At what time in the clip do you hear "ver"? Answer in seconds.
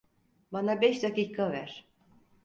1.51-1.87